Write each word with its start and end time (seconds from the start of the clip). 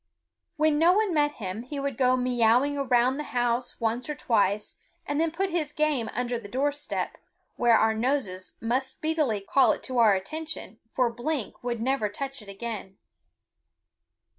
When 0.57 0.79
no 0.79 0.93
one 0.93 1.13
met 1.13 1.33
him 1.33 1.61
he 1.61 1.79
would 1.79 1.95
go 1.95 2.17
meowing 2.17 2.75
round 2.87 3.19
the 3.19 3.23
house 3.37 3.79
once 3.79 4.09
or 4.09 4.15
twice 4.15 4.77
and 5.05 5.21
then 5.21 5.29
put 5.29 5.51
his 5.51 5.71
game 5.71 6.09
under 6.13 6.39
the 6.39 6.47
door 6.49 6.71
step, 6.71 7.19
where 7.55 7.77
our 7.77 7.93
noses 7.93 8.57
must 8.59 8.89
speedily 8.91 9.41
call 9.41 9.73
it 9.73 9.83
to 9.83 9.99
our 9.99 10.15
attention, 10.15 10.79
for 10.91 11.11
Blink 11.13 11.63
would 11.63 11.79
never 11.81 12.09
touch 12.09 12.41
it 12.41 12.49
again. 12.49 12.97